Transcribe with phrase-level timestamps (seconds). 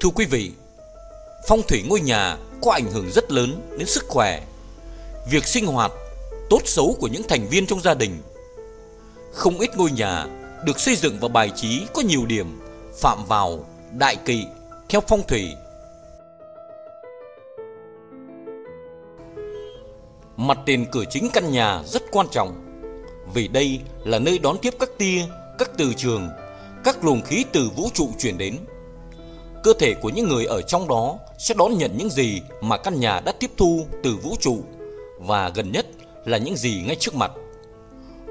[0.00, 0.50] Thưa quý vị,
[1.46, 4.42] phong thủy ngôi nhà có ảnh hưởng rất lớn đến sức khỏe,
[5.30, 5.92] việc sinh hoạt,
[6.50, 8.22] tốt xấu của những thành viên trong gia đình.
[9.32, 10.26] Không ít ngôi nhà
[10.64, 12.60] được xây dựng và bài trí có nhiều điểm
[13.00, 14.44] phạm vào đại kỵ
[14.88, 15.52] theo phong thủy.
[20.36, 22.62] Mặt tiền cửa chính căn nhà rất quan trọng
[23.34, 25.22] vì đây là nơi đón tiếp các tia,
[25.58, 26.28] các từ trường,
[26.84, 28.56] các luồng khí từ vũ trụ chuyển đến.
[29.66, 33.00] Cơ thể của những người ở trong đó sẽ đón nhận những gì mà căn
[33.00, 34.58] nhà đã tiếp thu từ vũ trụ
[35.18, 35.86] và gần nhất
[36.24, 37.32] là những gì ngay trước mặt.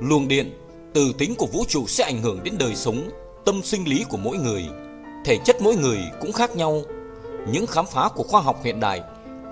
[0.00, 0.58] Luồng điện,
[0.94, 3.10] từ tính của vũ trụ sẽ ảnh hưởng đến đời sống,
[3.44, 4.64] tâm sinh lý của mỗi người.
[5.24, 6.82] Thể chất mỗi người cũng khác nhau.
[7.48, 9.02] Những khám phá của khoa học hiện đại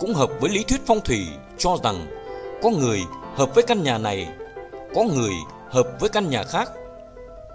[0.01, 1.27] cũng hợp với lý thuyết phong thủy
[1.59, 2.07] cho rằng
[2.63, 3.01] có người
[3.37, 4.29] hợp với căn nhà này,
[4.95, 5.33] có người
[5.71, 6.71] hợp với căn nhà khác.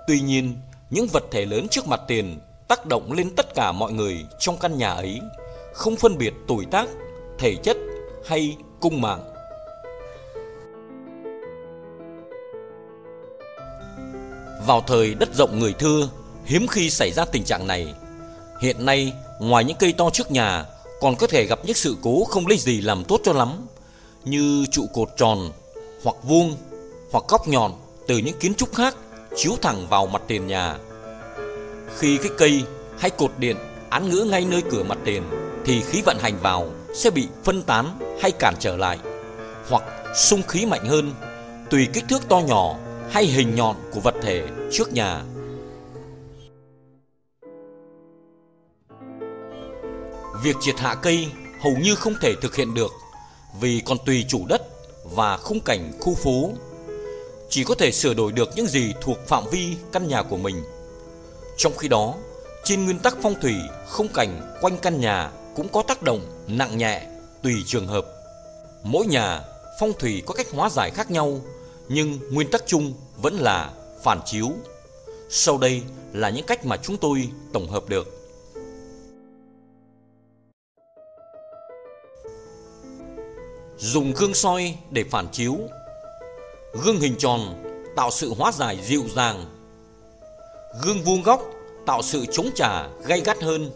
[0.07, 0.55] Tuy nhiên,
[0.89, 4.57] những vật thể lớn trước mặt tiền tác động lên tất cả mọi người trong
[4.57, 5.19] căn nhà ấy,
[5.73, 6.89] không phân biệt tuổi tác,
[7.37, 7.77] thể chất
[8.25, 9.31] hay cung mạng.
[14.67, 16.09] Vào thời đất rộng người thưa,
[16.45, 17.93] hiếm khi xảy ra tình trạng này.
[18.61, 20.65] Hiện nay, ngoài những cây to trước nhà,
[21.01, 23.67] còn có thể gặp những sự cố không lấy gì làm tốt cho lắm,
[24.23, 25.51] như trụ cột tròn,
[26.03, 26.57] hoặc vuông,
[27.11, 27.73] hoặc góc nhọn
[28.07, 28.95] từ những kiến trúc khác
[29.35, 30.77] chiếu thẳng vào mặt tiền nhà.
[31.99, 32.63] Khi cái cây
[32.97, 33.57] hay cột điện
[33.89, 35.23] án ngữ ngay nơi cửa mặt tiền
[35.65, 38.99] thì khí vận hành vào sẽ bị phân tán hay cản trở lại,
[39.69, 39.83] hoặc
[40.15, 41.13] xung khí mạnh hơn,
[41.69, 42.75] tùy kích thước to nhỏ
[43.11, 45.23] hay hình nhọn của vật thể trước nhà.
[50.43, 51.27] Việc triệt hạ cây
[51.63, 52.91] hầu như không thể thực hiện được,
[53.61, 54.61] vì còn tùy chủ đất
[55.03, 56.49] và khung cảnh khu phố.
[57.49, 60.63] Chỉ có thể sửa đổi được những gì thuộc phạm vi căn nhà của mình.
[61.57, 62.15] Trong khi đó,
[62.63, 63.55] trên nguyên tắc phong thủy,
[63.87, 67.07] không cảnh quanh căn nhà cũng có tác động nặng nhẹ
[67.43, 68.05] tùy trường hợp.
[68.83, 69.41] Mỗi nhà
[69.79, 71.41] phong thủy có cách hóa giải khác nhau,
[71.87, 73.71] nhưng nguyên tắc chung vẫn là
[74.03, 74.51] phản chiếu.
[75.29, 75.81] Sau đây
[76.13, 78.07] là những cách mà chúng tôi tổng hợp được.
[83.77, 85.57] Dùng gương soi để phản chiếu
[86.83, 87.63] Gương hình tròn
[87.95, 89.45] tạo sự hóa giải dịu dàng
[90.83, 91.41] Gương vuông góc,
[91.85, 93.71] tạo sự chống trả gay gắt hơn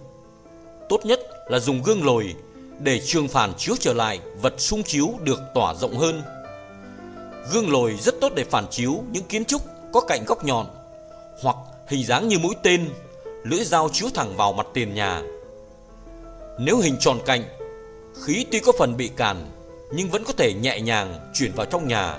[0.89, 2.35] Tốt nhất là dùng gương lồi
[2.79, 6.21] để trường phản chiếu trở lại vật sung chiếu được tỏa rộng hơn
[7.53, 9.61] Gương lồi rất tốt để phản chiếu những kiến trúc
[9.93, 10.65] có cạnh góc nhọn
[11.41, 11.55] Hoặc
[11.87, 12.89] hình dáng như mũi tên,
[13.43, 15.21] Lưỡi dao chiếu thẳng vào mặt tiền nhà
[16.59, 17.43] Nếu hình tròn cạnh,
[18.23, 19.49] Khí tuy có phần bị cản
[19.91, 22.17] nhưng vẫn có thể nhẹ nhàng chuyển vào trong nhà.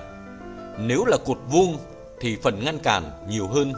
[0.79, 1.77] Nếu là cột vuông
[2.19, 3.73] thì phần ngăn cản nhiều hơn.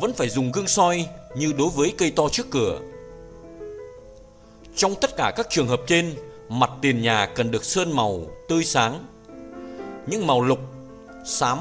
[0.00, 2.78] Vẫn phải dùng gương soi như đối với cây to trước cửa.
[4.76, 6.14] Trong tất cả các trường hợp trên,
[6.48, 9.06] mặt tiền nhà cần được sơn màu tươi sáng.
[10.06, 10.58] Những màu lục,
[11.24, 11.58] xám,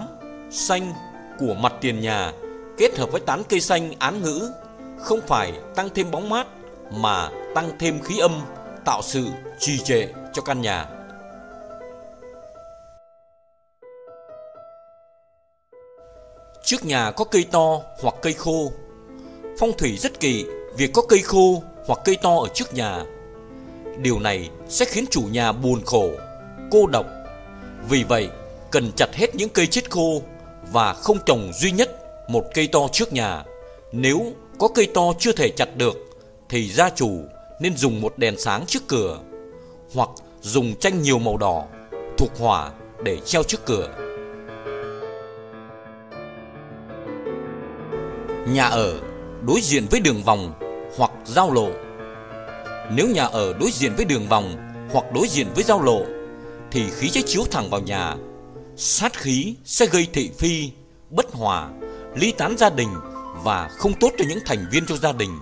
[0.52, 0.94] xanh
[1.40, 2.34] của mặt tiền nhà
[2.78, 4.52] kết hợp với tán cây xanh án ngữ
[5.00, 6.47] không phải tăng thêm bóng mát
[6.91, 8.41] mà tăng thêm khí âm
[8.86, 9.28] tạo sự
[9.59, 10.88] trì trệ cho căn nhà.
[16.72, 18.72] Trước nhà có cây to hoặc cây khô.
[19.59, 20.46] Phong thủy rất kỳ,
[20.78, 23.04] Việc có cây khô hoặc cây to ở trước nhà.
[23.98, 26.09] Điều này sẽ khiến chủ nhà buồn khổ,
[26.72, 27.06] Cô độc.
[27.90, 28.30] Vì vậy,
[28.72, 30.22] cần chặt hết những cây chết khô
[30.72, 31.90] Và không trồng duy nhất
[32.30, 33.44] một cây to trước nhà.
[33.92, 35.98] Nếu có cây to chưa thể chặt được,
[36.50, 37.22] Thì gia chủ
[37.59, 39.20] nên dùng một đèn sáng trước cửa
[39.94, 40.09] Hoặc
[40.42, 41.64] dùng tranh nhiều màu đỏ
[42.18, 42.72] Thuộc hỏa
[43.03, 44.10] để treo trước cửa.
[48.47, 49.00] Nhà ở
[49.47, 50.53] đối diện với đường vòng
[50.97, 51.69] hoặc giao lộ.
[52.96, 54.56] Nếu nhà ở đối diện với đường vòng
[54.91, 56.06] hoặc đối diện với giao lộ
[56.72, 58.16] Thì khí sẽ chiếu thẳng vào nhà.
[58.78, 60.72] Sát khí sẽ gây thị phi,
[61.09, 61.70] bất hòa,
[62.16, 62.90] ly tán gia đình
[63.43, 65.40] Và không tốt cho những thành viên trong gia đình.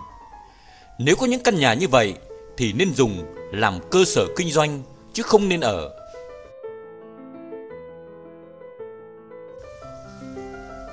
[1.00, 2.13] Nếu có những căn nhà như vậy
[2.57, 4.81] Thì nên dùng làm cơ sở kinh doanh
[5.13, 5.90] Chứ không nên ở.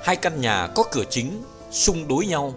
[0.03, 2.53] Hai căn nhà có cửa chính xung đối nhau.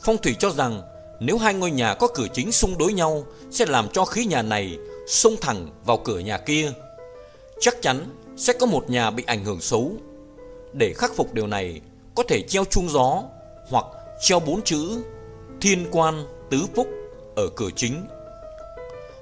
[0.00, 0.82] Phong thủy cho rằng
[1.20, 4.42] nếu hai ngôi nhà có cửa chính xung đối nhau sẽ làm cho khí nhà
[4.42, 6.72] này xông thẳng vào cửa nhà kia.
[7.60, 8.06] Chắc chắn
[8.36, 9.92] sẽ có một nhà bị ảnh hưởng xấu.
[10.72, 11.80] Để khắc phục điều này,
[12.14, 13.22] có thể treo chuông gió
[13.68, 13.84] hoặc
[14.20, 15.02] treo bốn chữ
[15.60, 16.88] Thiên quan tứ phúc
[17.36, 18.06] ở cửa chính.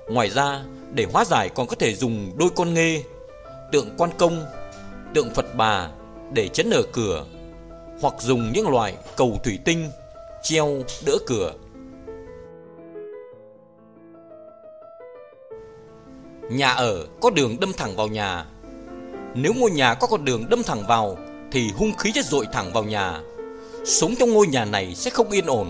[0.09, 3.03] Ngoài ra, để hóa giải còn có thể dùng đôi con nghê,
[3.73, 4.47] tượng quan công,
[5.15, 5.91] tượng Phật bà
[6.33, 7.25] để chấn ở cửa
[8.01, 9.91] hoặc dùng những loại cầu thủy tinh
[10.43, 11.53] treo đỡ cửa.
[16.51, 18.47] Nhà ở có đường đâm thẳng vào nhà.
[19.35, 21.19] Nếu ngôi nhà có con đường đâm thẳng vào
[21.53, 23.21] thì hung khí sẽ dội thẳng vào nhà.
[23.85, 25.69] Sống trong ngôi nhà này sẽ không yên ổn,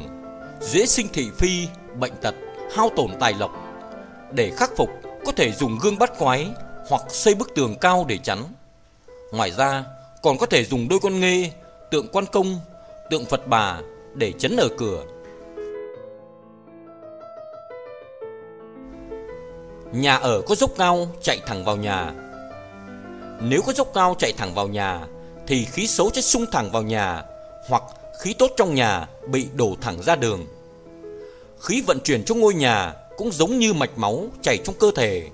[0.61, 1.67] dễ sinh thị phi,
[1.99, 2.35] bệnh tật,
[2.75, 3.51] hao tổn tài lộc.
[4.33, 4.91] Để khắc phục,
[5.27, 6.47] có thể dùng gương bắt quái
[6.89, 8.39] hoặc xây bức tường cao để chắn.
[9.33, 9.85] Ngoài ra,
[10.23, 11.51] còn có thể dùng đôi con nghê
[11.91, 12.61] tượng quan công,
[13.11, 13.81] tượng Phật bà
[14.15, 15.05] để chấn ở cửa.
[19.93, 22.13] Nhà ở có dốc cao chạy thẳng vào nhà.
[23.41, 25.07] Nếu có dốc cao chạy thẳng vào nhà
[25.47, 27.23] Thì khí xấu sẽ xung thẳng vào nhà
[27.69, 27.83] Hoặc
[28.21, 30.47] khí tốt trong nhà bị đổ thẳng ra đường.
[31.61, 35.29] Khí vận chuyển trong ngôi nhà cũng giống như mạch máu chảy trong cơ thể.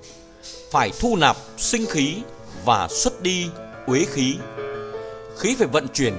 [0.71, 2.17] Phải thu nạp sinh khí
[2.65, 3.47] và xuất đi
[3.87, 4.37] uế khí.
[5.39, 6.15] Khí phải vận chuyển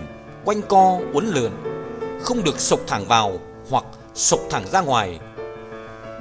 [0.45, 1.51] quanh co uốn lượn
[2.21, 3.39] Không được sộc thẳng vào
[3.69, 5.19] hoặc sộc thẳng ra ngoài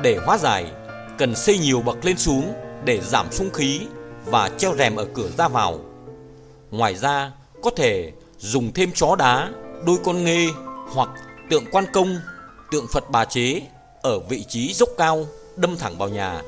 [0.03, 0.73] Để hóa giải
[1.19, 2.53] cần xây nhiều bậc lên xuống
[2.85, 3.81] để giảm xung khí
[4.27, 5.81] và treo rèm ở cửa ra vào.
[6.71, 7.33] Ngoài ra,
[7.63, 9.51] có thể dùng thêm chó đá,
[9.87, 10.47] đôi con nghê
[10.89, 11.09] hoặc
[11.51, 12.17] tượng quan công,
[12.71, 13.63] tượng Phật bà chế
[14.03, 15.27] ở vị trí dốc cao
[15.57, 16.43] đâm thẳng vào nhà.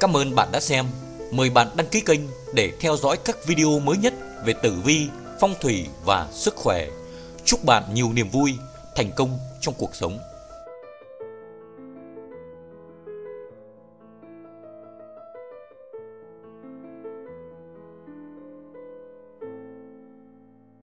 [0.00, 0.86] Cảm ơn bạn đã xem.
[1.30, 2.20] Mời bạn đăng ký kênh
[2.52, 5.08] để theo dõi các video mới nhất về tử vi,
[5.40, 6.86] phong thủy và sức khỏe.
[7.44, 8.54] Chúc bạn nhiều niềm vui,
[8.94, 10.18] thành công trong cuộc sống.